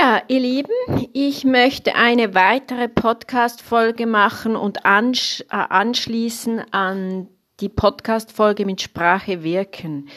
Ja, 0.00 0.22
ihr 0.28 0.40
Lieben, 0.40 0.72
ich 1.12 1.44
möchte 1.44 1.94
eine 1.94 2.34
weitere 2.34 2.88
Podcast-Folge 2.88 4.06
machen 4.06 4.56
und 4.56 4.86
ansch 4.86 5.42
äh, 5.50 5.56
anschließen 5.56 6.62
an 6.72 7.28
die 7.60 7.68
Podcast-Folge 7.68 8.64
mit 8.64 8.80
Sprache 8.80 9.42
wirken. 9.42 10.08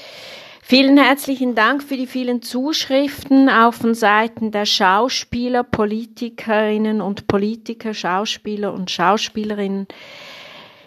Vielen 0.62 0.98
herzlichen 0.98 1.54
Dank 1.54 1.84
für 1.84 1.98
die 1.98 2.08
vielen 2.08 2.42
Zuschriften 2.42 3.50
auch 3.50 3.74
von 3.74 3.94
Seiten 3.94 4.52
der 4.52 4.66
Schauspieler, 4.66 5.64
Politikerinnen 5.66 7.02
und 7.02 7.28
Politiker, 7.28 7.94
Schauspieler 7.94 8.74
und 8.74 8.90
Schauspielerinnen. 8.90 9.88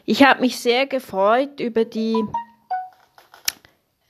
Ich 0.06 0.24
habe 0.24 0.40
mich 0.40 0.58
sehr 0.58 0.86
gefreut 0.86 1.60
über 1.60 1.84
die 1.84 2.16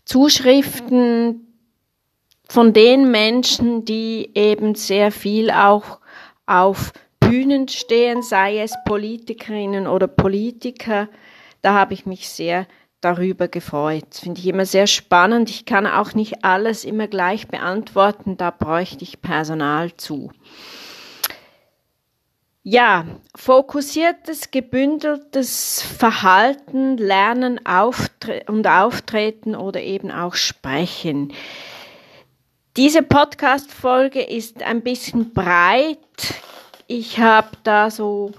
Zuschriften, 0.05 1.46
von 2.49 2.73
den 2.73 3.11
Menschen, 3.11 3.85
die 3.85 4.31
eben 4.35 4.75
sehr 4.75 5.11
viel 5.13 5.51
auch 5.51 5.99
auf 6.47 6.93
Bühnen 7.21 7.69
stehen, 7.69 8.23
sei 8.23 8.59
es 8.59 8.75
Politikerinnen 8.85 9.87
oder 9.87 10.07
Politiker, 10.07 11.09
da 11.63 11.75
habe 11.75 11.95
ich 11.95 12.07
mich 12.07 12.29
sehr 12.29 12.67
darüber 13.01 13.49
gefreut. 13.49 14.07
Finde 14.13 14.41
ich 14.41 14.47
immer 14.47 14.67
sehr 14.67 14.87
spannend. 14.87 15.51
Ich 15.51 15.65
kann 15.65 15.87
auch 15.87 16.15
nicht 16.15 16.45
alles 16.45 16.85
immer 16.85 17.09
gleich 17.09 17.49
beantworten, 17.49 18.37
da 18.37 18.51
bräuchte 18.51 19.03
ich 19.03 19.21
Personal 19.21 19.95
zu. 19.97 20.31
Ja, 22.63 23.05
fokussiertes, 23.37 24.51
gebündeltes 24.51 25.83
Verhalten, 25.83 26.97
Lernen 26.97 27.65
auftre 27.65 28.43
und 28.49 28.67
Auftreten 28.67 29.55
oder 29.55 29.81
eben 29.83 30.11
auch 30.11 30.35
Sprechen. 30.35 31.33
Diese 32.77 33.03
Podcast-Folge 33.03 34.21
ist 34.21 34.63
ein 34.63 34.83
bisschen 34.83 35.33
breit. 35.33 35.99
Ich 36.87 37.19
habe 37.19 37.49
da 37.63 37.91
so 37.91 38.33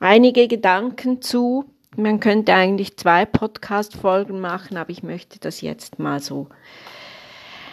einige 0.00 0.48
Gedanken 0.48 1.20
zu. 1.20 1.66
Man 1.98 2.18
könnte 2.18 2.54
eigentlich 2.54 2.96
zwei 2.96 3.26
Podcast-Folgen 3.26 4.40
machen, 4.40 4.78
aber 4.78 4.88
ich 4.88 5.02
möchte 5.02 5.38
das 5.38 5.60
jetzt 5.60 5.98
mal 5.98 6.20
so 6.20 6.48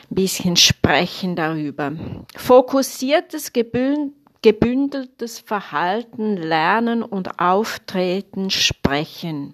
ein 0.10 0.16
bisschen 0.16 0.58
sprechen 0.58 1.38
darüber. 1.38 1.94
Fokussiertes, 2.36 3.54
gebündeltes 3.54 5.40
Verhalten, 5.40 6.36
Lernen 6.36 7.04
und 7.04 7.40
Auftreten, 7.40 8.50
Sprechen. 8.50 9.54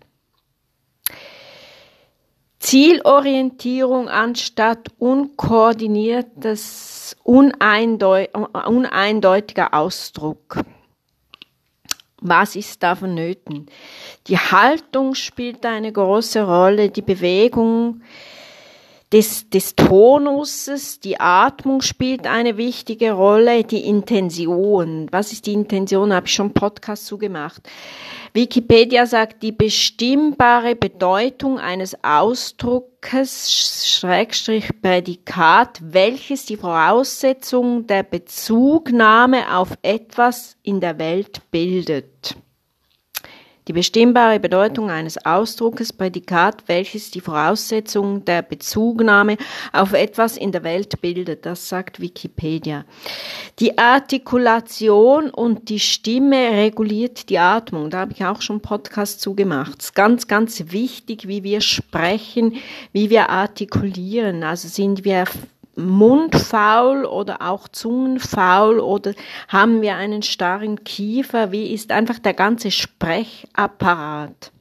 Zielorientierung 2.67 4.09
anstatt 4.09 4.89
unkoordiniertes, 4.99 7.15
uneindeutiger 7.23 9.73
Ausdruck. 9.73 10.59
Was 12.19 12.57
ist 12.57 12.83
da 12.83 12.95
vonnöten? 12.95 13.67
Die 14.27 14.37
Haltung 14.37 15.15
spielt 15.15 15.65
eine 15.65 15.93
große 15.93 16.43
Rolle, 16.43 16.89
die 16.89 17.01
Bewegung, 17.01 18.01
des, 19.13 19.49
des 19.49 19.75
Tonuses, 19.75 20.99
die 20.99 21.19
Atmung 21.19 21.81
spielt 21.81 22.27
eine 22.27 22.57
wichtige 22.57 23.13
Rolle, 23.13 23.63
die 23.63 23.85
Intention. 23.85 25.07
Was 25.11 25.31
ist 25.31 25.45
die 25.45 25.53
Intention? 25.53 26.11
Habe 26.11 26.27
ich 26.27 26.33
schon 26.33 26.53
Podcast 26.53 27.05
zugemacht. 27.05 27.61
Wikipedia 28.37 29.07
sagt, 29.07 29.41
die 29.41 29.51
bestimmbare 29.51 30.75
Bedeutung 30.75 31.57
eines 31.57 31.97
Ausdruckes, 32.03 33.83
Schrägstrich 33.87 34.69
Prädikat, 34.79 35.79
welches 35.81 36.45
die 36.45 36.55
Voraussetzung 36.55 37.87
der 37.87 38.03
Bezugnahme 38.03 39.57
auf 39.57 39.75
etwas 39.81 40.55
in 40.61 40.79
der 40.79 40.99
Welt 40.99 41.41
bildet 41.49 42.37
die 43.67 43.73
bestimmbare 43.73 44.39
Bedeutung 44.39 44.89
eines 44.89 45.23
Ausdruckes, 45.25 45.91
Prädikat, 45.91 46.63
welches 46.67 47.11
die 47.11 47.21
Voraussetzung 47.21 48.23
der 48.23 48.41
Bezugnahme 48.41 49.37
auf 49.73 49.93
etwas 49.93 50.37
in 50.37 50.51
der 50.51 50.63
Welt 50.63 51.01
bildet. 51.01 51.45
Das 51.45 51.67
sagt 51.67 51.99
Wikipedia. 51.99 52.85
Die 53.59 53.77
Artikulation 53.77 55.29
und 55.29 55.69
die 55.69 55.79
Stimme 55.79 56.51
reguliert 56.51 57.29
die 57.29 57.39
Atmung. 57.39 57.89
Da 57.89 57.99
habe 57.99 58.13
ich 58.13 58.23
auch 58.23 58.41
schon 58.41 58.61
Podcast 58.61 59.19
zugemacht. 59.19 59.79
Es 59.79 59.85
ist 59.87 59.95
ganz, 59.95 60.27
ganz 60.27 60.71
wichtig, 60.71 61.27
wie 61.27 61.43
wir 61.43 61.61
sprechen, 61.61 62.55
wie 62.93 63.09
wir 63.09 63.29
artikulieren. 63.29 64.43
Also 64.43 64.67
sind 64.67 65.03
wir 65.03 65.25
mundfaul 65.77 67.05
oder 67.05 67.41
auch 67.41 67.67
zungenfaul 67.67 68.79
oder 68.79 69.13
haben 69.47 69.81
wir 69.81 69.95
einen 69.95 70.23
starren 70.23 70.83
Kiefer? 70.83 71.51
Wie 71.51 71.73
ist 71.73 71.91
einfach 71.91 72.19
der 72.19 72.33
ganze 72.33 72.71
Sprechapparat? 72.71 74.51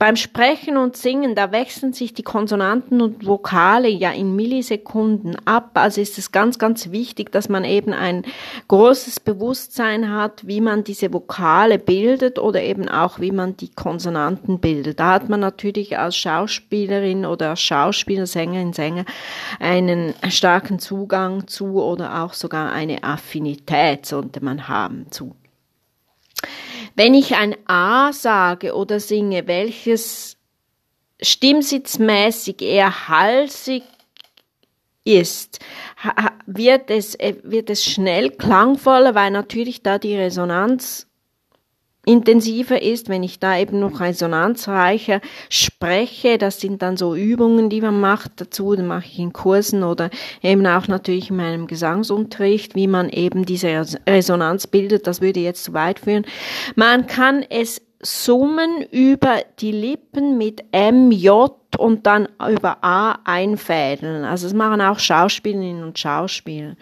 Beim 0.00 0.14
Sprechen 0.14 0.76
und 0.76 0.96
Singen, 0.96 1.34
da 1.34 1.50
wechseln 1.50 1.92
sich 1.92 2.14
die 2.14 2.22
Konsonanten 2.22 3.02
und 3.02 3.26
Vokale 3.26 3.88
ja 3.88 4.12
in 4.12 4.36
Millisekunden 4.36 5.36
ab. 5.44 5.72
Also 5.74 6.00
ist 6.00 6.18
es 6.18 6.30
ganz, 6.30 6.60
ganz 6.60 6.92
wichtig, 6.92 7.32
dass 7.32 7.48
man 7.48 7.64
eben 7.64 7.92
ein 7.92 8.22
großes 8.68 9.18
Bewusstsein 9.18 10.12
hat, 10.12 10.46
wie 10.46 10.60
man 10.60 10.84
diese 10.84 11.12
Vokale 11.12 11.80
bildet 11.80 12.38
oder 12.38 12.62
eben 12.62 12.88
auch, 12.88 13.18
wie 13.18 13.32
man 13.32 13.56
die 13.56 13.70
Konsonanten 13.70 14.60
bildet. 14.60 15.00
Da 15.00 15.14
hat 15.14 15.28
man 15.28 15.40
natürlich 15.40 15.98
als 15.98 16.16
Schauspielerin 16.16 17.26
oder 17.26 17.56
Schauspieler, 17.56 18.26
Sängerin, 18.26 18.72
Sänger 18.72 19.04
einen 19.58 20.14
starken 20.28 20.78
Zugang 20.78 21.48
zu 21.48 21.82
oder 21.82 22.22
auch 22.22 22.34
sogar 22.34 22.70
eine 22.70 23.02
Affinität 23.02 24.06
sollte 24.06 24.44
man 24.44 24.68
haben 24.68 25.10
zu. 25.10 25.34
Wenn 26.98 27.14
ich 27.14 27.36
ein 27.36 27.54
A 27.68 28.12
sage 28.12 28.74
oder 28.74 28.98
singe, 28.98 29.46
welches 29.46 30.36
stimmsitzmäßig 31.22 32.60
eher 32.60 33.06
halsig 33.08 33.84
ist, 35.04 35.60
wird 36.46 36.90
es, 36.90 37.14
äh, 37.14 37.36
wird 37.44 37.70
es 37.70 37.84
schnell 37.84 38.30
klangvoller, 38.30 39.14
weil 39.14 39.30
natürlich 39.30 39.84
da 39.84 40.00
die 40.00 40.16
Resonanz 40.16 41.07
intensiver 42.08 42.80
ist, 42.80 43.10
wenn 43.10 43.22
ich 43.22 43.38
da 43.38 43.58
eben 43.58 43.80
noch 43.80 44.00
resonanzreicher 44.00 45.20
spreche. 45.50 46.38
Das 46.38 46.58
sind 46.58 46.80
dann 46.80 46.96
so 46.96 47.14
Übungen, 47.14 47.68
die 47.68 47.82
man 47.82 48.00
macht 48.00 48.40
dazu. 48.40 48.74
Dann 48.74 48.86
mache 48.86 49.04
ich 49.04 49.18
in 49.18 49.34
Kursen 49.34 49.84
oder 49.84 50.08
eben 50.42 50.66
auch 50.66 50.88
natürlich 50.88 51.28
in 51.28 51.36
meinem 51.36 51.66
Gesangsunterricht, 51.66 52.74
wie 52.74 52.86
man 52.86 53.10
eben 53.10 53.44
diese 53.44 53.84
Resonanz 54.08 54.66
bildet. 54.66 55.06
Das 55.06 55.20
würde 55.20 55.40
jetzt 55.40 55.64
zu 55.64 55.74
weit 55.74 55.98
führen. 56.00 56.24
Man 56.76 57.06
kann 57.06 57.44
es 57.48 57.82
summen 58.00 58.86
über 58.90 59.42
die 59.60 59.72
Lippen 59.72 60.38
mit 60.38 60.64
M, 60.72 61.10
J 61.10 61.52
und 61.76 62.06
dann 62.06 62.28
über 62.50 62.78
A 62.82 63.18
einfädeln. 63.24 64.24
Also 64.24 64.46
das 64.46 64.54
machen 64.54 64.80
auch 64.80 64.98
Schauspielerinnen 64.98 65.82
und 65.82 65.98
Schauspieler. 65.98 66.76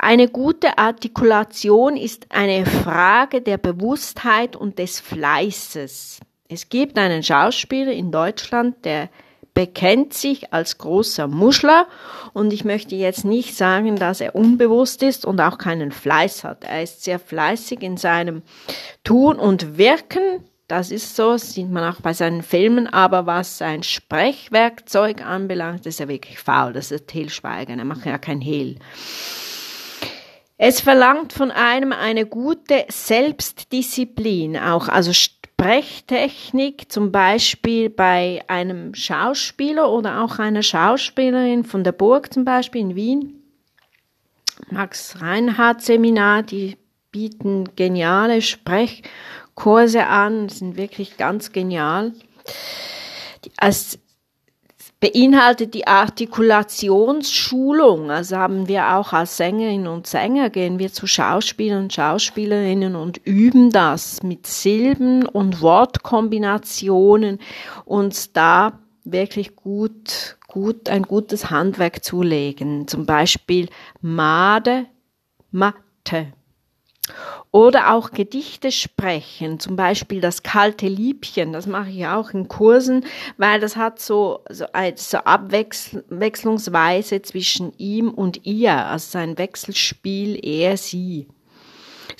Eine 0.00 0.28
gute 0.28 0.78
Artikulation 0.78 1.96
ist 1.96 2.26
eine 2.28 2.64
Frage 2.64 3.42
der 3.42 3.58
Bewusstheit 3.58 4.54
und 4.54 4.78
des 4.78 5.00
Fleißes. 5.00 6.20
Es 6.48 6.68
gibt 6.68 6.96
einen 6.98 7.24
Schauspieler 7.24 7.90
in 7.90 8.12
Deutschland, 8.12 8.84
der 8.84 9.10
bekennt 9.54 10.14
sich 10.14 10.52
als 10.52 10.78
großer 10.78 11.26
Muschler 11.26 11.88
und 12.32 12.52
ich 12.52 12.64
möchte 12.64 12.94
jetzt 12.94 13.24
nicht 13.24 13.56
sagen, 13.56 13.96
dass 13.96 14.20
er 14.20 14.36
unbewusst 14.36 15.02
ist 15.02 15.24
und 15.24 15.40
auch 15.40 15.58
keinen 15.58 15.90
Fleiß 15.90 16.44
hat. 16.44 16.62
Er 16.62 16.84
ist 16.84 17.02
sehr 17.02 17.18
fleißig 17.18 17.82
in 17.82 17.96
seinem 17.96 18.42
Tun 19.02 19.36
und 19.36 19.78
Wirken. 19.78 20.44
Das 20.68 20.92
ist 20.92 21.16
so, 21.16 21.32
das 21.32 21.54
sieht 21.54 21.70
man 21.70 21.92
auch 21.92 22.00
bei 22.00 22.12
seinen 22.12 22.42
Filmen, 22.42 22.86
aber 22.86 23.26
was 23.26 23.58
sein 23.58 23.82
Sprechwerkzeug 23.82 25.26
anbelangt, 25.26 25.86
ist 25.86 25.98
er 25.98 26.06
wirklich 26.06 26.38
faul. 26.38 26.72
Das 26.72 26.92
ist 26.92 27.08
Til 27.08 27.30
Schweiger, 27.30 27.74
er 27.76 27.84
macht 27.84 28.06
ja 28.06 28.18
kein 28.18 28.40
Hehl. 28.40 28.78
Es 30.60 30.80
verlangt 30.80 31.32
von 31.32 31.52
einem 31.52 31.92
eine 31.92 32.26
gute 32.26 32.84
Selbstdisziplin 32.88 34.56
auch, 34.58 34.88
also 34.88 35.12
Sprechtechnik, 35.12 36.90
zum 36.90 37.12
Beispiel 37.12 37.90
bei 37.90 38.42
einem 38.48 38.92
Schauspieler 38.92 39.88
oder 39.90 40.20
auch 40.22 40.40
einer 40.40 40.64
Schauspielerin 40.64 41.62
von 41.62 41.84
der 41.84 41.92
Burg 41.92 42.32
zum 42.32 42.44
Beispiel 42.44 42.80
in 42.80 42.96
Wien. 42.96 43.42
Max 44.70 45.20
Reinhardt 45.22 45.82
Seminar, 45.82 46.42
die 46.42 46.76
bieten 47.12 47.76
geniale 47.76 48.42
Sprechkurse 48.42 50.06
an, 50.06 50.48
sind 50.48 50.76
wirklich 50.76 51.16
ganz 51.16 51.52
genial. 51.52 52.14
Als 53.56 54.00
beinhaltet 55.00 55.74
die 55.74 55.86
Artikulationsschulung. 55.86 58.10
Also 58.10 58.36
haben 58.36 58.66
wir 58.68 58.96
auch 58.96 59.12
als 59.12 59.36
Sängerinnen 59.36 59.86
und 59.86 60.06
Sänger 60.06 60.48
gehen 60.50 60.78
wir 60.78 60.92
zu 60.92 61.06
Schauspielern 61.06 61.84
und 61.84 61.92
Schauspielerinnen 61.92 62.96
und 62.96 63.18
üben 63.24 63.70
das 63.70 64.22
mit 64.22 64.46
Silben 64.46 65.26
und 65.26 65.60
Wortkombinationen 65.60 67.38
uns 67.84 68.32
da 68.32 68.78
wirklich 69.04 69.56
gut 69.56 70.38
gut, 70.48 70.88
ein 70.88 71.02
gutes 71.02 71.50
Handwerk 71.50 72.04
zulegen. 72.04 72.88
Zum 72.88 73.06
Beispiel 73.06 73.68
Made, 74.00 74.86
Matte. 75.52 76.32
Oder 77.50 77.94
auch 77.94 78.10
Gedichte 78.10 78.70
sprechen, 78.70 79.58
zum 79.58 79.74
Beispiel 79.74 80.20
das 80.20 80.42
kalte 80.42 80.86
Liebchen, 80.86 81.54
das 81.54 81.66
mache 81.66 81.88
ich 81.88 82.06
auch 82.06 82.28
in 82.30 82.46
Kursen, 82.46 83.06
weil 83.38 83.58
das 83.58 83.76
hat 83.76 84.00
so, 84.00 84.44
so, 84.50 84.66
so 84.96 85.18
Abwechslungsweise 85.18 87.22
zwischen 87.22 87.72
ihm 87.78 88.10
und 88.10 88.44
ihr, 88.44 88.74
also 88.74 89.12
sein 89.12 89.38
Wechselspiel 89.38 90.38
er, 90.44 90.76
sie. 90.76 91.26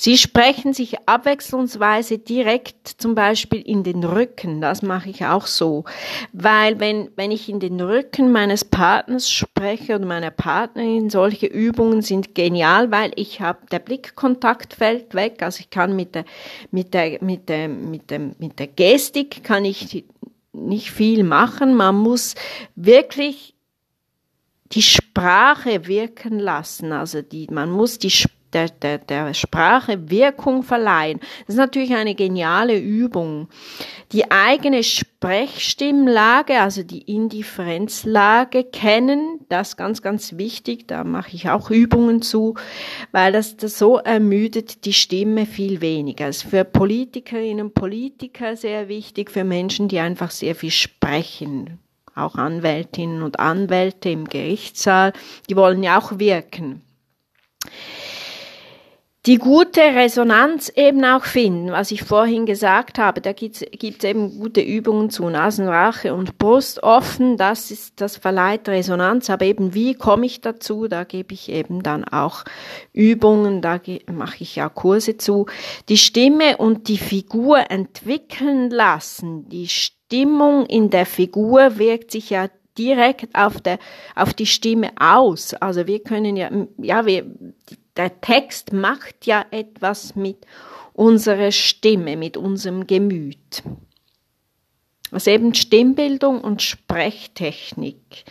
Sie 0.00 0.16
sprechen 0.16 0.72
sich 0.72 1.08
abwechslungsweise 1.08 2.18
direkt 2.18 2.86
zum 2.86 3.16
Beispiel 3.16 3.60
in 3.60 3.82
den 3.82 4.04
Rücken. 4.04 4.60
Das 4.60 4.80
mache 4.80 5.10
ich 5.10 5.26
auch 5.26 5.46
so. 5.46 5.84
Weil 6.32 6.78
wenn, 6.78 7.10
wenn 7.16 7.32
ich 7.32 7.48
in 7.48 7.58
den 7.58 7.80
Rücken 7.80 8.30
meines 8.30 8.64
Partners 8.64 9.28
spreche 9.28 9.96
oder 9.96 10.06
meiner 10.06 10.30
Partnerin, 10.30 11.10
solche 11.10 11.46
Übungen 11.46 12.00
sind 12.02 12.36
genial, 12.36 12.92
weil 12.92 13.10
ich 13.16 13.40
habe, 13.40 13.58
der 13.72 13.80
Blickkontakt 13.80 14.72
fällt 14.72 15.14
weg. 15.14 15.42
Also 15.42 15.58
ich 15.60 15.70
kann 15.70 15.96
mit 15.96 16.14
der, 16.14 16.24
mit 16.70 16.94
der, 16.94 17.18
mit 17.20 17.48
der, 17.48 17.68
mit 17.68 18.10
der, 18.10 18.20
mit 18.38 18.58
der 18.60 18.68
Gestik 18.68 19.42
kann 19.42 19.64
ich 19.64 20.04
nicht 20.52 20.92
viel 20.92 21.24
machen. 21.24 21.74
Man 21.74 21.96
muss 21.96 22.36
wirklich 22.76 23.56
die 24.70 24.82
Sprache 24.82 25.88
wirken 25.88 26.38
lassen. 26.38 26.92
Also 26.92 27.20
die, 27.20 27.48
man 27.50 27.68
muss 27.68 27.98
die 27.98 28.10
Sprache 28.10 28.37
der, 28.52 28.68
der, 28.68 28.98
der 28.98 29.34
Sprache 29.34 30.10
Wirkung 30.10 30.62
verleihen. 30.62 31.20
Das 31.46 31.54
ist 31.54 31.60
natürlich 31.60 31.94
eine 31.94 32.14
geniale 32.14 32.78
Übung. 32.78 33.48
Die 34.12 34.30
eigene 34.30 34.82
Sprechstimmlage, 34.82 36.60
also 36.60 36.82
die 36.82 37.02
Indifferenzlage 37.02 38.64
kennen, 38.64 39.40
das 39.48 39.76
ganz, 39.76 40.00
ganz 40.00 40.38
wichtig. 40.38 40.88
Da 40.88 41.04
mache 41.04 41.34
ich 41.34 41.50
auch 41.50 41.70
Übungen 41.70 42.22
zu, 42.22 42.54
weil 43.12 43.32
das, 43.32 43.56
das 43.56 43.78
so 43.78 43.98
ermüdet 43.98 44.84
die 44.86 44.94
Stimme 44.94 45.44
viel 45.44 45.80
weniger. 45.80 46.26
Das 46.26 46.38
ist 46.38 46.50
für 46.50 46.64
Politikerinnen 46.64 47.66
und 47.66 47.74
Politiker 47.74 48.56
sehr 48.56 48.88
wichtig, 48.88 49.30
für 49.30 49.44
Menschen, 49.44 49.88
die 49.88 49.98
einfach 49.98 50.30
sehr 50.30 50.54
viel 50.54 50.70
sprechen. 50.70 51.78
Auch 52.14 52.34
Anwältinnen 52.34 53.22
und 53.22 53.38
Anwälte 53.38 54.08
im 54.08 54.24
Gerichtssaal, 54.24 55.12
die 55.48 55.54
wollen 55.54 55.82
ja 55.82 55.98
auch 55.98 56.18
wirken 56.18 56.82
die 59.26 59.38
gute 59.38 59.80
Resonanz 59.80 60.72
eben 60.74 61.04
auch 61.04 61.24
finden, 61.24 61.72
was 61.72 61.90
ich 61.90 62.02
vorhin 62.02 62.46
gesagt 62.46 62.98
habe, 62.98 63.20
da 63.20 63.32
gibt 63.32 63.56
es 63.56 64.04
eben 64.04 64.38
gute 64.38 64.60
Übungen 64.60 65.10
zu 65.10 65.28
Nasenrache 65.28 66.14
und 66.14 66.38
Brust 66.38 66.82
offen, 66.82 67.36
das 67.36 67.70
ist, 67.70 68.00
das 68.00 68.16
verleiht 68.16 68.68
Resonanz, 68.68 69.28
aber 69.28 69.44
eben 69.44 69.74
wie 69.74 69.94
komme 69.94 70.24
ich 70.24 70.40
dazu, 70.40 70.86
da 70.86 71.02
gebe 71.04 71.34
ich 71.34 71.50
eben 71.50 71.82
dann 71.82 72.04
auch 72.04 72.44
Übungen, 72.92 73.60
da 73.60 73.80
mache 74.10 74.36
ich 74.40 74.56
ja 74.56 74.68
Kurse 74.68 75.16
zu. 75.16 75.46
Die 75.88 75.98
Stimme 75.98 76.56
und 76.56 76.88
die 76.88 76.98
Figur 76.98 77.70
entwickeln 77.70 78.70
lassen, 78.70 79.48
die 79.48 79.68
Stimmung 79.68 80.64
in 80.66 80.90
der 80.90 81.06
Figur 81.06 81.78
wirkt 81.78 82.12
sich 82.12 82.30
ja 82.30 82.48
direkt 82.78 83.34
auf 83.34 83.60
der, 83.60 83.78
auf 84.14 84.32
die 84.32 84.46
Stimme 84.46 84.92
aus. 84.98 85.52
Also 85.54 85.86
wir 85.86 86.02
können 86.02 86.36
ja, 86.36 86.50
ja, 86.78 87.04
wir, 87.04 87.26
der 87.98 88.20
Text 88.20 88.72
macht 88.72 89.26
ja 89.26 89.44
etwas 89.50 90.14
mit 90.14 90.46
unserer 90.94 91.52
Stimme, 91.52 92.16
mit 92.16 92.36
unserem 92.36 92.86
Gemüt. 92.86 93.62
Also 95.10 95.30
eben 95.30 95.54
Stimmbildung 95.54 96.40
und 96.40 96.62
Sprechtechnik. 96.62 98.24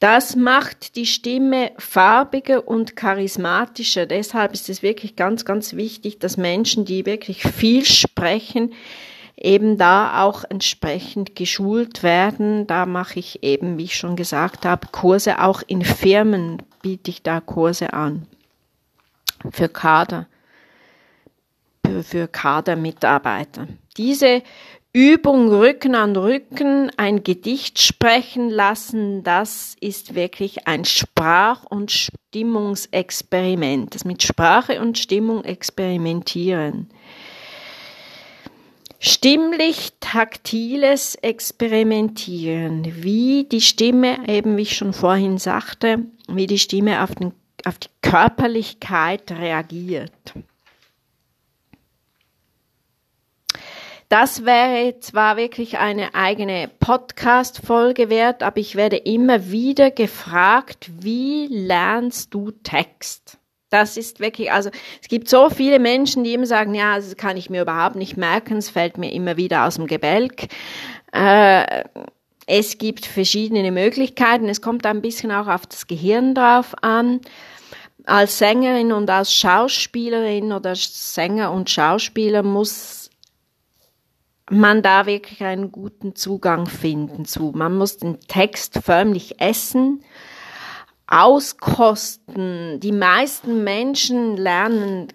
Das 0.00 0.34
macht 0.34 0.96
die 0.96 1.06
Stimme 1.06 1.72
farbiger 1.76 2.66
und 2.66 2.96
charismatischer. 2.96 4.06
Deshalb 4.06 4.54
ist 4.54 4.68
es 4.68 4.82
wirklich 4.82 5.14
ganz, 5.14 5.44
ganz 5.44 5.74
wichtig, 5.74 6.18
dass 6.18 6.36
Menschen, 6.36 6.84
die 6.84 7.04
wirklich 7.04 7.42
viel 7.42 7.84
sprechen, 7.84 8.72
eben 9.36 9.76
da 9.76 10.22
auch 10.22 10.44
entsprechend 10.48 11.36
geschult 11.36 12.02
werden. 12.02 12.66
Da 12.66 12.86
mache 12.86 13.18
ich 13.18 13.42
eben, 13.42 13.76
wie 13.76 13.84
ich 13.84 13.96
schon 13.96 14.16
gesagt 14.16 14.64
habe, 14.64 14.88
Kurse 14.90 15.42
auch 15.42 15.62
in 15.66 15.82
Firmen 15.82 16.62
biete 16.82 17.10
ich 17.10 17.22
da 17.22 17.40
Kurse 17.40 17.92
an 17.92 18.26
für 19.50 19.68
Kader, 19.68 20.26
für 22.02 22.28
Kadermitarbeiter. 22.28 23.66
Diese 23.96 24.42
Übung 24.92 25.50
Rücken 25.50 25.94
an 25.94 26.16
Rücken, 26.16 26.90
ein 26.96 27.22
Gedicht 27.22 27.80
sprechen 27.80 28.50
lassen, 28.50 29.22
das 29.22 29.76
ist 29.80 30.16
wirklich 30.16 30.66
ein 30.66 30.84
Sprach- 30.84 31.62
und 31.64 31.92
Stimmungsexperiment. 31.92 33.94
Das 33.94 34.04
mit 34.04 34.24
Sprache 34.24 34.80
und 34.80 34.98
Stimmung 34.98 35.44
experimentieren. 35.44 36.90
Stimmlich 38.98 39.92
taktiles 40.00 41.14
Experimentieren, 41.14 43.02
wie 43.02 43.44
die 43.44 43.60
Stimme, 43.60 44.28
eben 44.28 44.56
wie 44.56 44.62
ich 44.62 44.76
schon 44.76 44.92
vorhin 44.92 45.38
sagte, 45.38 46.04
wie 46.28 46.48
die 46.48 46.58
Stimme 46.58 47.04
auf 47.04 47.14
den 47.14 47.30
auf 47.66 47.78
die 47.78 47.88
Körperlichkeit 48.02 49.30
reagiert. 49.30 50.34
Das 54.10 54.44
wäre 54.44 54.98
zwar 54.98 55.36
wirklich 55.36 55.78
eine 55.78 56.16
eigene 56.16 56.68
Podcast-Folge 56.80 58.10
wert, 58.10 58.42
aber 58.42 58.58
ich 58.58 58.74
werde 58.74 58.96
immer 58.96 59.52
wieder 59.52 59.92
gefragt, 59.92 60.90
wie 61.00 61.46
lernst 61.46 62.34
du 62.34 62.50
Text? 62.50 63.38
Das 63.68 63.96
ist 63.96 64.18
wirklich, 64.18 64.50
also 64.50 64.70
es 65.00 65.06
gibt 65.06 65.28
so 65.28 65.48
viele 65.48 65.78
Menschen, 65.78 66.24
die 66.24 66.34
immer 66.34 66.46
sagen, 66.46 66.74
ja, 66.74 66.96
das 66.96 67.16
kann 67.16 67.36
ich 67.36 67.50
mir 67.50 67.62
überhaupt 67.62 67.94
nicht 67.94 68.16
merken, 68.16 68.56
es 68.56 68.68
fällt 68.68 68.98
mir 68.98 69.12
immer 69.12 69.36
wieder 69.36 69.64
aus 69.64 69.76
dem 69.76 69.86
Gebälk. 69.86 70.48
Äh, 71.12 71.84
es 72.50 72.78
gibt 72.78 73.06
verschiedene 73.06 73.70
Möglichkeiten. 73.70 74.48
Es 74.48 74.60
kommt 74.60 74.84
ein 74.84 75.00
bisschen 75.00 75.30
auch 75.30 75.46
auf 75.46 75.68
das 75.68 75.86
Gehirn 75.86 76.34
drauf 76.34 76.74
an. 76.82 77.20
Als 78.06 78.38
Sängerin 78.38 78.90
und 78.90 79.08
als 79.08 79.32
Schauspielerin 79.32 80.52
oder 80.52 80.74
Sänger 80.74 81.52
und 81.52 81.70
Schauspieler 81.70 82.42
muss 82.42 83.10
man 84.50 84.82
da 84.82 85.06
wirklich 85.06 85.44
einen 85.44 85.70
guten 85.70 86.16
Zugang 86.16 86.66
finden 86.66 87.24
zu. 87.24 87.52
Man 87.54 87.78
muss 87.78 87.98
den 87.98 88.18
Text 88.26 88.80
förmlich 88.82 89.40
essen, 89.40 90.02
auskosten. 91.06 92.80
Die 92.80 92.90
meisten 92.90 93.62
Menschen 93.62 94.36
lernen 94.36 95.06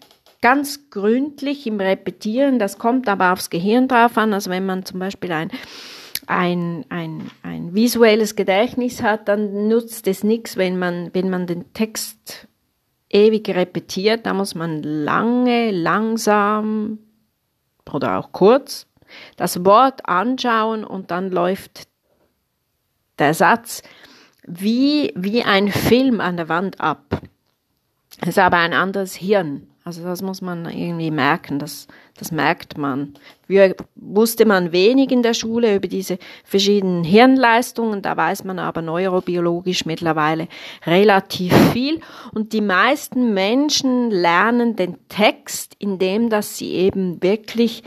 ganz 0.42 0.90
gründlich 0.90 1.68
im 1.68 1.82
Repetieren. 1.82 2.60
Das 2.60 2.78
kommt 2.78 3.10
aber 3.10 3.34
aufs 3.34 3.50
Gehirn 3.50 3.90
drauf 3.90 4.18
an. 4.18 4.34
Also 4.34 4.50
wenn 4.52 4.66
man 4.66 4.86
zum 4.86 5.00
Beispiel 5.00 5.34
ein 5.34 5.52
ein, 6.28 6.86
ein, 6.90 7.30
ein 7.44 7.74
visuelles 7.74 8.36
Gedächtnis 8.36 9.02
hat, 9.02 9.28
dann 9.28 9.68
nutzt 9.68 10.08
es 10.08 10.24
nichts, 10.24 10.58
wenn 10.58 10.78
man, 10.78 11.10
wenn 11.14 11.30
man 11.30 11.48
den 11.48 11.74
Text 11.74 12.48
ewig 13.10 13.48
repetiert. 13.50 14.26
Da 14.26 14.34
muss 14.34 14.56
man 14.56 14.84
lange, 14.84 15.72
langsam 15.72 17.00
oder 17.92 18.18
auch 18.18 18.32
kurz 18.32 18.88
das 19.38 19.64
Wort 19.64 20.08
anschauen 20.08 20.84
und 20.84 21.12
dann 21.12 21.32
läuft 21.32 21.88
der 23.20 23.34
Satz 23.34 23.84
wie, 24.46 25.14
wie 25.16 25.44
ein 25.44 25.70
Film 25.70 26.22
an 26.22 26.38
der 26.38 26.50
Wand 26.50 26.80
ab. 26.80 27.22
Es 28.22 28.30
ist 28.30 28.40
aber 28.40 28.58
ein 28.58 28.74
anderes 28.74 29.16
Hirn. 29.16 29.68
Also 29.88 30.04
das 30.04 30.24
muss 30.24 30.42
man 30.42 30.66
irgendwie 30.66 31.12
merken, 31.12 31.60
das, 31.60 31.86
das 32.18 32.32
merkt 32.32 32.76
man. 32.76 33.14
Wir, 33.46 33.76
wusste 33.94 34.48
man 34.48 34.72
wenig 34.72 35.12
in 35.12 35.22
der 35.22 35.36
Schule 35.36 35.76
über 35.76 35.88
diese 35.88 36.18
verschiedenen 36.44 37.04
Hirnleistungen, 37.04 38.02
da 38.02 38.18
weiß 38.18 38.46
man 38.46 38.58
aber 38.58 38.82
neurobiologisch 38.82 39.86
mittlerweile 39.86 40.48
relativ 40.88 41.54
viel. 41.72 42.02
Und 42.34 42.52
die 42.54 42.62
meisten 42.62 43.36
Menschen 43.36 44.10
lernen 44.10 44.76
den 44.76 45.08
Text, 45.08 45.76
indem 45.78 46.32
dass 46.32 46.58
sie 46.58 46.72
eben 46.72 47.22
wirklich 47.22 47.84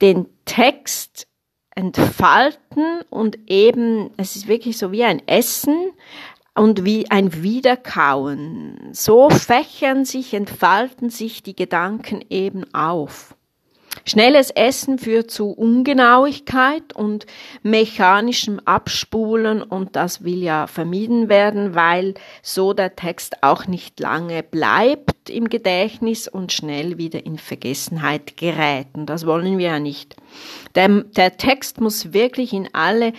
den 0.00 0.26
Text 0.44 1.28
entfalten 1.76 3.02
und 3.10 3.38
eben, 3.48 4.10
es 4.16 4.34
ist 4.34 4.48
wirklich 4.48 4.76
so 4.76 4.90
wie 4.90 5.04
ein 5.04 5.26
Essen, 5.28 5.92
und 6.54 6.84
wie 6.84 7.10
ein 7.10 7.42
Wiederkauen. 7.42 8.90
So 8.92 9.30
fächern 9.30 10.04
sich, 10.04 10.34
entfalten 10.34 11.10
sich 11.10 11.42
die 11.42 11.56
Gedanken 11.56 12.24
eben 12.28 12.72
auf. 12.74 13.34
Schnelles 14.04 14.50
Essen 14.50 14.98
führt 14.98 15.30
zu 15.30 15.50
Ungenauigkeit 15.50 16.92
und 16.94 17.26
mechanischem 17.62 18.58
Abspulen 18.64 19.62
und 19.62 19.94
das 19.94 20.24
will 20.24 20.42
ja 20.42 20.66
vermieden 20.66 21.28
werden, 21.28 21.74
weil 21.74 22.14
so 22.42 22.72
der 22.72 22.96
Text 22.96 23.42
auch 23.42 23.66
nicht 23.66 24.00
lange 24.00 24.42
bleibt 24.42 25.30
im 25.30 25.48
Gedächtnis 25.48 26.26
und 26.26 26.52
schnell 26.52 26.98
wieder 26.98 27.24
in 27.24 27.38
Vergessenheit 27.38 28.36
gerät. 28.36 28.88
Und 28.94 29.06
das 29.06 29.24
wollen 29.24 29.58
wir 29.58 29.66
ja 29.66 29.78
nicht. 29.78 30.16
Der, 30.74 30.88
der 30.88 31.36
Text 31.36 31.80
muss 31.80 32.12
wirklich 32.12 32.52
in 32.52 32.70
alle 32.72 33.12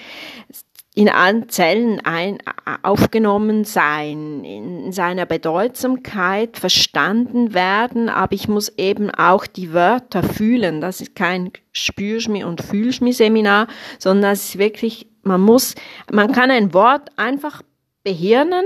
in 0.95 1.09
allen 1.09 1.49
Zellen 1.49 2.01
ein, 2.03 2.37
aufgenommen 2.83 3.63
sein, 3.63 4.43
in 4.43 4.91
seiner 4.91 5.25
Bedeutsamkeit 5.25 6.57
verstanden 6.57 7.53
werden, 7.53 8.09
aber 8.09 8.33
ich 8.33 8.47
muss 8.47 8.69
eben 8.77 9.09
auch 9.09 9.47
die 9.47 9.73
Wörter 9.73 10.21
fühlen. 10.21 10.81
Das 10.81 11.01
ist 11.01 11.15
kein 11.15 11.51
Spürsch 11.71 12.27
mir 12.27 12.47
und 12.47 12.61
Fühlsch 12.61 13.01
mir 13.01 13.13
Seminar, 13.13 13.67
sondern 13.97 14.33
es 14.33 14.49
ist 14.49 14.57
wirklich, 14.59 15.07
man 15.23 15.41
muss, 15.41 15.73
man 16.11 16.31
kann 16.31 16.51
ein 16.51 16.73
Wort 16.75 17.09
einfach 17.17 17.63
behirnen, 18.03 18.65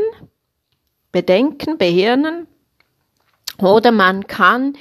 bedenken, 1.14 1.78
behirnen, 1.78 2.48
oder 3.60 3.92
man 3.92 4.28
kann 4.28 4.74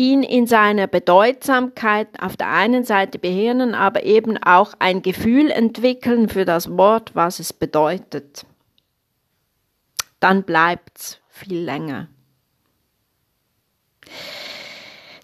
ihn 0.00 0.22
in 0.22 0.46
seiner 0.46 0.86
Bedeutsamkeit 0.86 2.08
auf 2.22 2.34
der 2.34 2.48
einen 2.48 2.84
Seite 2.84 3.18
behirnen, 3.18 3.74
aber 3.74 4.04
eben 4.04 4.38
auch 4.38 4.72
ein 4.78 5.02
Gefühl 5.02 5.50
entwickeln 5.50 6.30
für 6.30 6.46
das 6.46 6.74
Wort, 6.78 7.14
was 7.14 7.38
es 7.38 7.52
bedeutet. 7.52 8.46
Dann 10.18 10.42
bleibt's 10.42 11.20
viel 11.28 11.58
länger 11.58 12.08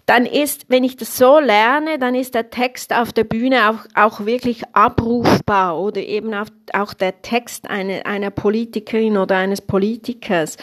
dann 0.07 0.25
ist, 0.25 0.69
wenn 0.69 0.85
ich 0.85 0.95
das 0.95 1.17
so 1.17 1.37
lerne, 1.37 1.99
dann 1.99 2.15
ist 2.15 2.33
der 2.33 2.49
Text 2.49 2.93
auf 2.93 3.11
der 3.11 3.25
Bühne 3.25 3.69
auch, 3.69 3.79
auch 3.93 4.25
wirklich 4.25 4.63
abrufbar 4.71 5.77
oder 5.77 6.01
eben 6.01 6.33
auch, 6.33 6.47
auch 6.71 6.93
der 6.93 7.21
Text 7.21 7.69
eine, 7.69 8.05
einer 8.05 8.31
Politikerin 8.31 9.17
oder 9.17 9.35
eines 9.35 9.59
Politikers. 9.59 10.55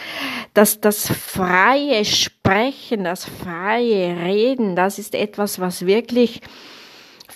Das, 0.55 0.81
das 0.81 1.11
freie 1.11 2.03
Sprechen, 2.05 3.03
das 3.03 3.25
freie 3.25 4.17
Reden, 4.17 4.75
das 4.75 4.97
ist 4.97 5.13
etwas, 5.13 5.59
was 5.59 5.85
wirklich 5.85 6.41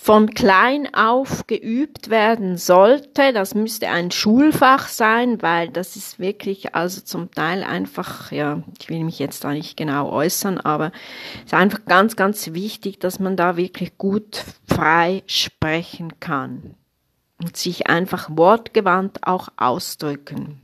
von 0.02 0.30
klein 0.30 0.94
auf 0.94 1.46
geübt 1.46 2.08
werden 2.08 2.56
sollte. 2.56 3.34
Das 3.34 3.54
müsste 3.54 3.88
ein 3.88 4.10
Schulfach 4.10 4.88
sein, 4.88 5.42
weil 5.42 5.68
das 5.68 5.94
ist 5.94 6.18
wirklich 6.18 6.74
also 6.74 7.02
zum 7.02 7.30
Teil 7.30 7.62
einfach, 7.62 8.32
ja, 8.32 8.62
ich 8.80 8.88
will 8.88 9.04
mich 9.04 9.18
jetzt 9.18 9.44
da 9.44 9.52
nicht 9.52 9.76
genau 9.76 10.10
äußern, 10.10 10.58
aber 10.58 10.90
es 11.40 11.52
ist 11.52 11.54
einfach 11.54 11.84
ganz, 11.84 12.16
ganz 12.16 12.54
wichtig, 12.54 12.98
dass 12.98 13.20
man 13.20 13.36
da 13.36 13.58
wirklich 13.58 13.98
gut 13.98 14.42
frei 14.66 15.22
sprechen 15.26 16.18
kann 16.18 16.76
und 17.38 17.58
sich 17.58 17.88
einfach 17.88 18.30
wortgewandt 18.32 19.26
auch 19.26 19.48
ausdrücken. 19.58 20.62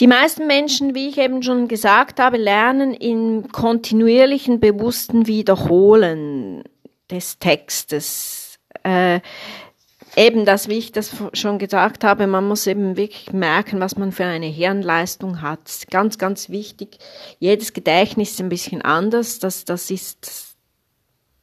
Die 0.00 0.08
meisten 0.08 0.48
Menschen, 0.48 0.94
wie 0.94 1.08
ich 1.08 1.18
eben 1.18 1.42
schon 1.42 1.68
gesagt 1.68 2.18
habe, 2.18 2.36
lernen 2.36 2.94
im 2.94 3.52
kontinuierlichen 3.52 4.58
bewussten 4.58 5.28
Wiederholen 5.28 6.64
des 7.10 7.38
Textes. 7.38 8.58
Äh, 8.82 9.20
eben 10.16 10.44
das, 10.44 10.68
wie 10.68 10.78
ich 10.78 10.90
das 10.90 11.14
schon 11.32 11.58
gesagt 11.58 12.02
habe, 12.02 12.26
man 12.26 12.46
muss 12.46 12.66
eben 12.66 12.96
wirklich 12.96 13.32
merken, 13.32 13.78
was 13.78 13.96
man 13.96 14.10
für 14.10 14.24
eine 14.24 14.46
Hirnleistung 14.46 15.42
hat. 15.42 15.84
Ganz, 15.90 16.18
ganz 16.18 16.48
wichtig. 16.48 16.98
Jedes 17.38 17.72
Gedächtnis 17.72 18.32
ist 18.32 18.40
ein 18.40 18.48
bisschen 18.48 18.82
anders. 18.82 19.38
Das, 19.38 19.64
das 19.64 19.92
ist, 19.92 20.56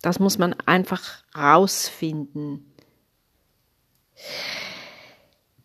das 0.01 0.19
muss 0.19 0.37
man 0.37 0.55
einfach 0.65 1.23
rausfinden. 1.37 2.73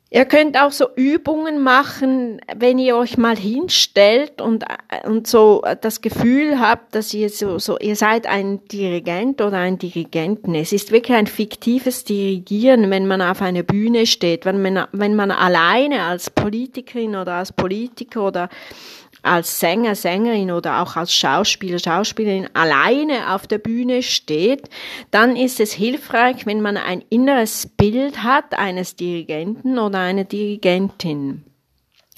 Ihr 0.09 0.25
könnt 0.25 0.57
auch 0.57 0.71
so 0.71 0.87
Übungen 0.95 1.61
machen, 1.61 2.41
wenn 2.55 2.79
ihr 2.79 2.97
euch 2.97 3.19
mal 3.19 3.37
hinstellt 3.37 4.41
und, 4.41 4.65
und 5.05 5.27
so 5.27 5.65
das 5.81 6.01
Gefühl 6.01 6.61
habt, 6.61 6.95
dass 6.95 7.13
ihr 7.13 7.29
so, 7.29 7.59
so, 7.59 7.77
ihr 7.81 7.97
seid 7.97 8.29
ein 8.29 8.65
Dirigent 8.69 9.41
oder 9.41 9.59
ein 9.59 9.79
Dirigenten. 9.79 10.55
Es 10.55 10.73
ist 10.73 10.93
wirklich 10.93 11.17
ein 11.17 11.27
fiktives 11.27 12.05
Dirigieren, 12.05 12.89
wenn 12.89 13.09
man 13.09 13.21
auf 13.21 13.43
einer 13.43 13.65
Bühne 13.65 14.07
steht, 14.07 14.45
wenn 14.45 14.63
man, 14.63 14.87
wenn 14.93 15.17
man 15.17 15.33
alleine 15.33 16.05
als 16.05 16.31
Politikerin 16.31 17.17
oder 17.17 17.35
als 17.35 17.53
Politiker 17.53 18.29
oder 18.29 18.49
als 19.27 19.61
Sänger, 19.61 19.95
Sängerin 19.95 20.51
oder 20.51 20.83
auch 20.83 20.97
als 20.97 21.13
Schauspieler, 21.13 21.79
Schauspielerin 21.79 22.49
alleine 22.55 23.35
auf 23.35 23.47
der 23.47 23.59
Bühne 23.59 24.03
steht, 24.03 24.69
dann 25.11 25.37
ist 25.37 25.61
es 25.61 25.73
hilfreich, 25.73 26.47
wenn 26.47 26.63
man 26.63 26.77
ein 26.77 27.05
inneres 27.11 27.67
Bild 27.67 28.23
hat 28.23 28.59
eines 28.59 28.97
Dirigenten 28.97 29.79
oder 29.79 29.99
einer 29.99 30.25
Dirigentin. 30.25 31.45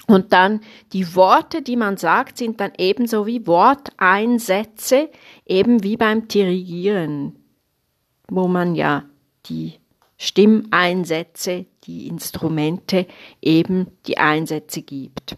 Und 0.06 0.32
dann 0.32 0.60
die 0.92 1.14
Worte, 1.14 1.60
die 1.60 1.76
man 1.76 1.96
sagt, 1.96 2.38
sind 2.38 2.60
dann 2.60 2.72
ebenso 2.78 3.26
wie 3.26 3.46
Worteinsätze, 3.46 5.10
eben 5.44 5.82
wie 5.82 5.96
beim 5.96 6.28
Dirigieren, 6.28 7.36
wo 8.28 8.48
man 8.48 8.74
ja 8.74 9.04
die 9.46 9.74
Stimmeinsätze, 10.16 11.66
die 11.84 12.06
Instrumente 12.08 13.06
eben 13.42 13.88
die 14.06 14.18
Einsätze 14.18 14.82
gibt 14.82 15.36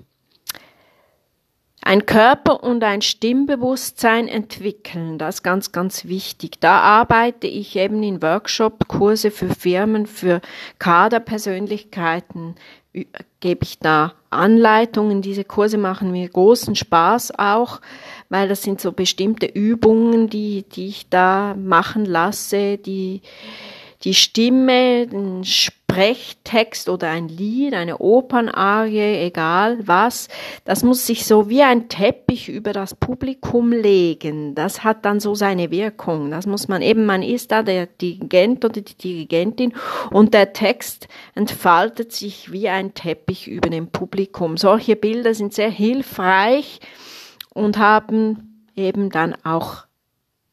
ein 1.91 2.07
Körper 2.07 2.63
und 2.63 2.85
ein 2.85 3.03
Stimmbewusstsein 3.03 4.29
entwickeln. 4.29 5.19
Das 5.19 5.37
ist 5.37 5.43
ganz, 5.43 5.73
ganz 5.73 6.05
wichtig. 6.05 6.61
Da 6.61 6.79
arbeite 6.79 7.49
ich 7.49 7.75
eben 7.75 8.01
in 8.05 8.23
Workshop-Kurse 8.23 9.33
für 9.33 9.49
Firmen, 9.49 10.07
für 10.07 10.41
Kaderpersönlichkeiten, 10.79 12.55
gebe 13.41 13.65
ich 13.65 13.81
da 13.81 14.13
Anleitungen. 14.31 15.21
Diese 15.21 15.43
Kurse 15.43 15.79
machen 15.79 16.13
mir 16.13 16.29
großen 16.29 16.77
Spaß 16.77 17.33
auch, 17.37 17.81
weil 18.29 18.47
das 18.47 18.63
sind 18.63 18.81
so 18.81 18.93
bestimmte 18.93 19.47
Übungen, 19.47 20.29
die, 20.29 20.63
die 20.71 20.87
ich 20.87 21.09
da 21.09 21.57
machen 21.57 22.05
lasse, 22.05 22.79
die, 22.79 23.21
die 24.05 24.15
Stimme, 24.15 25.07
den 25.07 25.45
Sprechtext 25.45 26.89
oder 26.89 27.11
ein 27.11 27.29
Lied, 27.29 27.75
eine 27.75 27.99
Opernarie, 27.99 29.27
egal 29.27 29.79
was, 29.87 30.29
das 30.65 30.83
muss 30.83 31.07
sich 31.07 31.27
so 31.27 31.49
wie 31.49 31.63
ein 31.63 31.89
Teppich 31.89 32.49
über 32.49 32.73
das 32.73 32.95
Publikum 32.95 33.73
legen. 33.73 34.55
Das 34.55 34.85
hat 34.85 35.05
dann 35.05 35.21
so 35.21 35.35
seine 35.35 35.71
Wirkung. 35.71 36.31
Das 36.31 36.47
muss 36.47 36.69
man 36.69 36.81
eben, 36.81 37.05
man 37.05 37.23
ist 37.23 37.53
da 37.53 37.63
der 37.63 37.87
Dirigent 37.87 38.65
oder 38.65 38.81
die 38.81 38.95
Dirigentin 38.95 39.75
und 40.11 40.33
der 40.33 40.53
Text 40.53 41.09
entfaltet 41.35 42.13
sich 42.13 42.53
wie 42.53 42.69
ein 42.69 42.95
Teppich 42.95 43.49
über 43.49 43.69
dem 43.69 43.89
Publikum. 43.89 44.57
Solche 44.57 44.97
Bilder 44.97 45.35
sind 45.35 45.53
sehr 45.53 45.71
hilfreich 45.71 46.81
und 47.53 47.79
haben 47.79 48.67
eben 48.77 49.11
dann 49.11 49.35
auch 49.45 49.90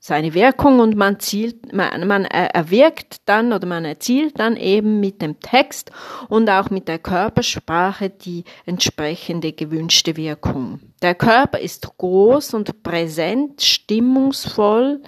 seine 0.08 0.34
Wirkung 0.34 0.80
und 0.80 0.96
man 0.96 1.20
zielt, 1.20 1.74
man, 1.74 2.08
man 2.08 2.24
erwirkt 2.24 3.18
dann 3.26 3.52
oder 3.52 3.68
man 3.68 3.84
erzielt 3.84 4.40
dann 4.40 4.56
eben 4.56 5.02
mit 5.02 5.22
dem 5.22 5.42
Text 5.42 5.92
und 6.30 6.50
auch 6.50 6.70
mit 6.70 6.88
der 6.88 6.98
Körpersprache 6.98 8.10
die 8.10 8.46
entsprechende 8.66 9.52
gewünschte 9.52 10.16
Wirkung. 10.16 10.80
Der 11.02 11.14
Körper 11.14 11.60
ist 11.60 11.98
groß 11.98 12.54
und 12.54 12.84
präsent, 12.84 13.62
stimmungsvoll, 13.62 15.02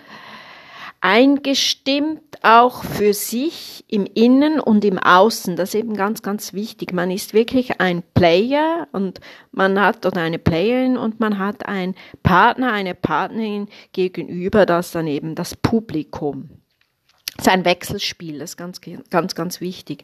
eingestimmt 1.01 2.21
auch 2.41 2.83
für 2.83 3.13
sich 3.13 3.85
im 3.87 4.05
Innen 4.05 4.59
und 4.59 4.83
im 4.85 4.97
Außen. 4.97 5.55
Das 5.55 5.69
ist 5.69 5.75
eben 5.75 5.95
ganz, 5.95 6.21
ganz 6.21 6.53
wichtig. 6.53 6.93
Man 6.93 7.11
ist 7.11 7.33
wirklich 7.33 7.79
ein 7.79 8.03
Player 8.13 8.87
und 8.91 9.19
man 9.51 9.79
hat 9.79 10.05
oder 10.05 10.21
eine 10.21 10.39
Playerin 10.39 10.97
und 10.97 11.19
man 11.19 11.39
hat 11.39 11.65
einen 11.67 11.95
Partner, 12.23 12.71
eine 12.71 12.95
Partnerin 12.95 13.67
gegenüber, 13.93 14.65
das 14.65 14.91
dann 14.91 15.07
eben 15.07 15.35
das 15.35 15.55
Publikum. 15.55 16.49
Das 17.37 17.47
ist 17.47 17.53
ein 17.53 17.65
Wechselspiel, 17.65 18.39
das 18.39 18.51
ist 18.51 18.57
ganz, 18.57 18.81
ganz, 19.09 19.35
ganz 19.35 19.61
wichtig. 19.61 20.03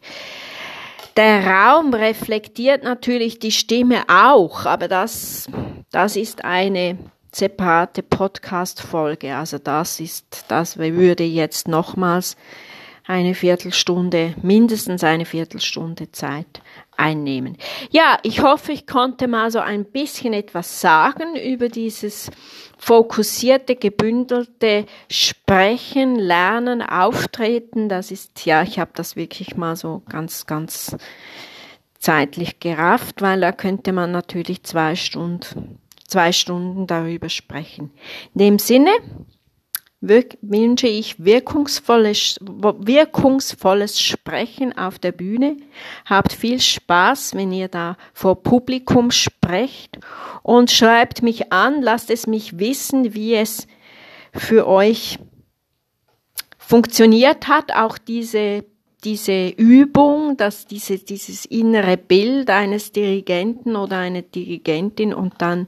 Der 1.18 1.46
Raum 1.46 1.94
reflektiert 1.94 2.84
natürlich 2.84 3.40
die 3.40 3.52
Stimme 3.52 4.04
auch, 4.08 4.66
aber 4.66 4.88
das, 4.88 5.50
das 5.92 6.16
ist 6.16 6.44
eine 6.44 6.98
separate 7.36 8.01
Podcast-Folge. 8.01 9.36
Also 9.36 9.58
das 9.58 10.00
ist, 10.00 10.46
das 10.48 10.77
würde 10.77 11.25
jetzt 11.25 11.68
nochmals 11.68 12.38
eine 13.06 13.36
Viertelstunde, 13.36 14.34
mindestens 14.42 15.04
eine 15.04 15.25
Viertelstunde 15.25 16.12
Zeit 16.12 16.62
einnehmen. 16.96 17.58
Ja, 17.92 18.18
ich 18.24 18.42
hoffe, 18.42 18.72
ich 18.72 18.88
konnte 18.88 19.27
mal 19.27 19.51
so 19.51 19.60
ein 19.60 19.84
bisschen 19.84 20.34
etwas 20.34 20.80
sagen 20.80 21.36
über 21.36 21.68
dieses 21.68 22.32
fokussierte, 22.77 23.75
gebündelte 23.75 24.86
Sprechen, 25.10 26.15
Lernen, 26.15 26.82
Auftreten. 26.82 27.89
Das 27.89 28.12
ist, 28.12 28.46
ja, 28.46 28.63
ich 28.63 28.80
habe 28.80 28.92
das 28.96 29.18
wirklich 29.18 29.58
mal 29.58 29.75
so 29.75 30.01
ganz, 30.10 30.46
ganz 30.46 30.96
zeitlich 32.00 32.62
gerafft, 32.62 33.22
weil 33.22 33.42
da 33.42 33.51
könnte 33.51 33.92
man 33.92 34.12
natürlich 34.12 34.63
zwei 34.63 34.96
Stunden 34.96 35.80
zwei 36.07 36.31
Stunden 36.31 36.88
darüber 36.88 37.29
sprechen. 37.29 37.91
In 38.33 38.39
dem 38.39 38.59
Sinne 38.59 38.91
wünsche 40.01 40.88
ich 40.88 41.24
wirkungsvolles, 41.24 42.38
wirkungsvolles 42.41 44.00
Sprechen 44.00 44.77
auf 44.77 45.00
der 45.00 45.12
Bühne. 45.12 45.57
Habt 46.05 46.33
viel 46.33 46.62
Spaß, 46.62 47.33
wenn 47.33 47.51
ihr 47.51 47.69
da 47.69 47.97
vor 48.13 48.43
Publikum 48.43 49.12
sprecht 49.12 49.97
und 50.43 50.69
schreibt 50.69 51.24
mich 51.24 51.51
an, 51.51 51.81
lasst 51.81 52.12
es 52.12 52.27
mich 52.27 52.59
wissen, 52.59 53.13
wie 53.13 53.35
es 53.35 53.67
für 54.33 54.67
euch 54.67 55.17
funktioniert 56.57 57.47
hat, 57.47 57.71
auch 57.71 57.97
diese 57.97 58.65
diese 59.05 59.50
Übung, 59.50 60.35
dass 60.35 60.65
diese, 60.65 60.97
dieses 60.97 61.45
innere 61.45 61.95
Bild 61.95 62.50
eines 62.50 62.91
Dirigenten 62.91 63.75
oder 63.75 64.00
einer 64.00 64.24
Dirigentin 64.24 65.13
und 65.13 65.35
dann 65.38 65.67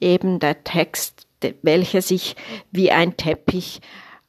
eben 0.00 0.38
der 0.38 0.62
Text, 0.62 1.26
welcher 1.62 2.00
sich 2.00 2.36
wie 2.70 2.90
ein 2.90 3.16
Teppich 3.16 3.80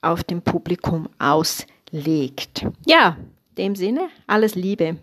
auf 0.02 0.24
dem 0.24 0.42
Publikum 0.42 1.08
auslegt. 1.20 2.66
Ja, 2.88 3.18
in 3.50 3.56
dem 3.56 3.76
Sinne, 3.76 4.10
alles 4.26 4.56
Liebe. 4.56 4.98